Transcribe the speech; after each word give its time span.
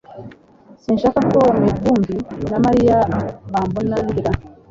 Sinshaka 0.83 1.19
ko 1.31 1.39
Mivumbi 1.61 2.15
na 2.49 2.57
Mariya 2.65 2.97
bambona 3.51 3.95
ndira 4.09 4.31